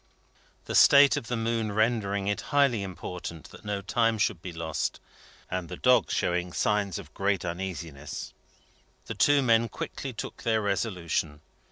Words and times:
The 0.65 0.73
state 0.73 1.15
of 1.15 1.27
the 1.27 1.37
moon 1.37 1.71
rendering 1.73 2.27
it 2.27 2.41
highly 2.49 2.81
important 2.81 3.51
that 3.51 3.63
no 3.63 3.83
time 3.83 4.17
should 4.17 4.41
be 4.41 4.51
lost, 4.51 4.99
and 5.47 5.69
the 5.69 5.77
dogs 5.77 6.11
showing 6.15 6.53
signs 6.53 6.97
of 6.97 7.13
great 7.13 7.45
uneasiness, 7.45 8.33
the 9.05 9.13
two 9.13 9.43
men 9.43 9.69
quickly 9.69 10.11
took 10.11 10.41
their 10.41 10.59
resolution. 10.59 11.41